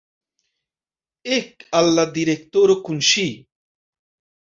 [1.37, 3.31] Ek al la direktoro kun ŝi!